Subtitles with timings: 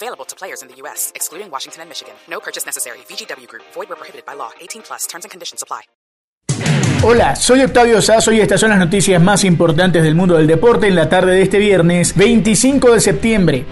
[0.00, 2.14] Available to players in the U.S., excluding Washington and Michigan.
[2.30, 2.98] No purchase necessary.
[3.08, 3.64] VGW Group.
[3.74, 4.50] Void where prohibited by law.
[4.60, 5.08] 18 plus.
[5.08, 5.82] Terms and conditions apply.
[7.02, 10.88] Hola, soy Octavio Sazo y estas son las noticias más importantes del mundo del deporte
[10.88, 13.66] en la tarde de este viernes 25 de septiembre.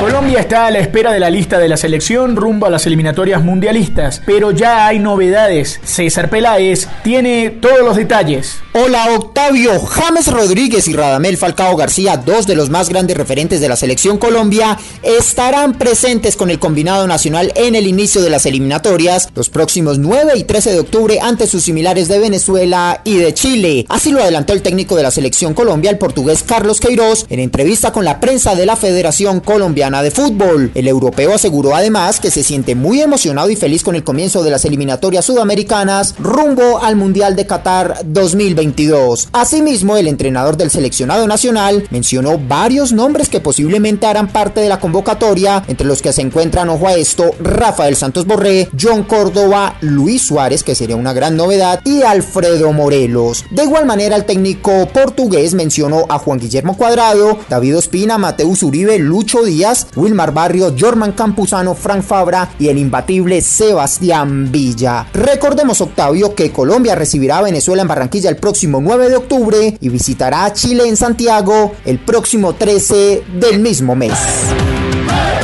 [0.00, 3.42] Colombia está a la espera de la lista de la selección rumbo a las eliminatorias
[3.44, 5.80] mundialistas, pero ya hay novedades.
[5.84, 8.56] César Peláez tiene todos los detalles.
[8.72, 13.68] Hola Octavio, James Rodríguez y Radamel Falcao García, dos de los más grandes referentes de
[13.68, 19.28] la selección Colombia, estarán presentes con el combinado nacional en el inicio de las eliminatorias
[19.34, 23.86] los próximos 9 y 13 de octubre ante sus similares de Venezuela y de Chile.
[23.88, 27.92] Así lo adelantó el técnico de la selección Colombia, el portugués Carlos Queiroz, en entrevista
[27.92, 30.70] con la prensa de la Federación Colombiana de Fútbol.
[30.76, 34.50] El europeo aseguró además que se siente muy emocionado y feliz con el comienzo de
[34.52, 39.30] las eliminatorias sudamericanas rumbo al Mundial de Qatar 2022.
[39.32, 44.78] Asimismo, el entrenador del seleccionado nacional mencionó varios nombres que posiblemente harán parte de la
[44.78, 50.22] convocatoria, entre los que se encuentran, ojo a esto, Rafael Santos Borré, John Córdoba, Luis
[50.22, 53.44] Suárez, que sería una gran novedad, y Alfredo Morelos.
[53.50, 59.00] De igual manera, el técnico portugués mencionó a Juan Guillermo Cuadrado, David Ospina, Mateus Uribe,
[59.00, 65.06] Lucho Díaz, Wilmar Barrio, Jorman Campuzano, Frank Fabra y el imbatible Sebastián Villa.
[65.12, 69.88] Recordemos, Octavio, que Colombia recibirá a Venezuela en Barranquilla el próximo 9 de octubre y
[69.88, 74.12] visitará a Chile en Santiago el próximo 13 del mismo mes.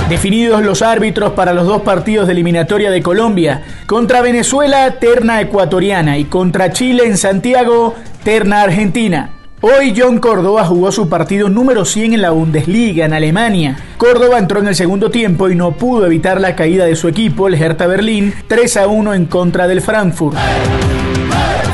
[0.08, 3.62] Definidos los árbitros para los dos partidos de eliminatoria de Colombia.
[3.86, 9.37] Contra Venezuela, terna ecuatoriana y contra Chile en Santiago, terna argentina.
[9.60, 13.76] Hoy John Córdoba jugó su partido número 100 en la Bundesliga en Alemania.
[13.96, 17.48] Córdoba entró en el segundo tiempo y no pudo evitar la caída de su equipo,
[17.48, 20.36] el Hertha Berlín, 3 a 1 en contra del Frankfurt.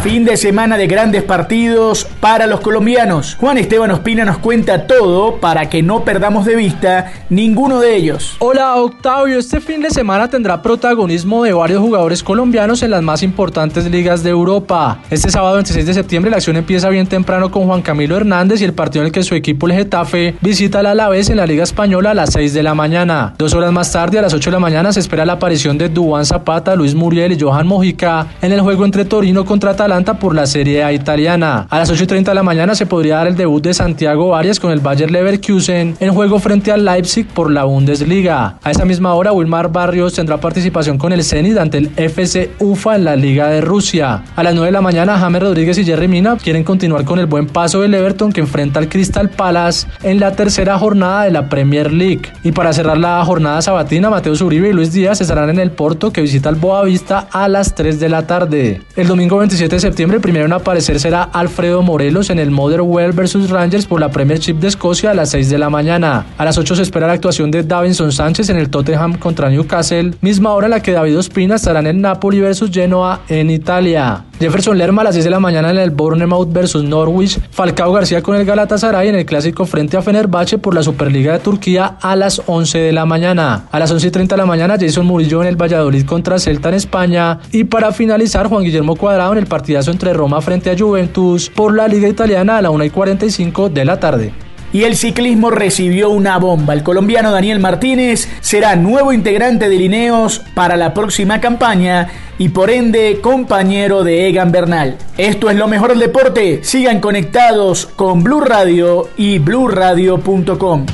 [0.02, 3.36] Fin de semana de grandes partidos para los colombianos.
[3.38, 8.36] Juan Esteban Ospina nos cuenta todo para que no perdamos de vista ninguno de ellos.
[8.38, 13.22] Hola Octavio, este fin de semana tendrá protagonismo de varios jugadores colombianos en las más
[13.22, 15.00] importantes ligas de Europa.
[15.10, 18.64] Este sábado 26 de septiembre la acción empieza bien temprano con Juan Camilo Hernández y
[18.64, 21.64] el partido en el que su equipo el Getafe visita al Alavés en la Liga
[21.64, 23.34] Española a las 6 de la mañana.
[23.36, 25.90] Dos horas más tarde, a las 8 de la mañana, se espera la aparición de
[25.90, 30.34] Dubán Zapata, Luis Muriel y Johan Mojica en el juego entre Torino contra Atalanta por
[30.34, 31.66] la Serie A italiana.
[31.68, 34.70] A las 8.30 de la mañana se podría dar el debut de Santiago Arias con
[34.70, 38.56] el Bayer Leverkusen en juego frente al Leipzig por la Bundesliga.
[38.62, 42.94] A esa misma hora, Wilmar Barrios tendrá participación con el Zenit ante el FC UFA
[42.94, 44.22] en la Liga de Rusia.
[44.36, 47.26] A las 9 de la mañana, James Rodríguez y Jerry Mina quieren continuar con el
[47.26, 51.48] buen paso del Everton que enfrenta al Crystal Palace en la tercera jornada de la
[51.48, 52.22] Premier League.
[52.44, 56.12] Y para cerrar la jornada sabatina, Mateo Zuribe y Luis Díaz estarán en el Porto
[56.12, 58.82] que visita al Boavista a las 3 de la tarde.
[58.94, 63.48] El domingo 27 de septiembre, el primero en aparecer será Alfredo En el Motherwell vs
[63.48, 66.26] Rangers por la Premiership de Escocia a las 6 de la mañana.
[66.36, 70.12] A las 8 se espera la actuación de Davinson Sánchez en el Tottenham contra Newcastle,
[70.20, 74.24] misma hora en la que David Ospina estará en el Napoli vs Genoa en Italia.
[74.40, 78.22] Jefferson Lerma a las 10 de la mañana en el Bournemouth vs Norwich, Falcao García
[78.22, 82.16] con el Galatasaray en el clásico frente a Fenerbahce por la Superliga de Turquía a
[82.16, 83.66] las 11 de la mañana.
[83.70, 86.68] A las 11 y 30 de la mañana Jason Murillo en el Valladolid contra Celta
[86.68, 87.38] en España.
[87.52, 91.74] Y para finalizar Juan Guillermo Cuadrado en el partidazo entre Roma frente a Juventus por
[91.74, 94.43] la Liga Italiana a la 1 y 45 de la tarde
[94.74, 96.74] y el ciclismo recibió una bomba.
[96.74, 102.08] El colombiano Daniel Martínez será nuevo integrante de Lineos para la próxima campaña
[102.38, 104.98] y por ende compañero de Egan Bernal.
[105.16, 106.64] Esto es lo mejor del deporte.
[106.64, 110.86] Sigan conectados con Blue Radio y bluradio.com.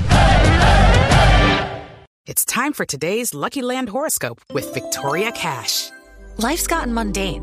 [2.26, 5.90] It's time for today's Lucky Land horoscope with Victoria Cash.
[6.36, 7.42] Life's gotten mundane,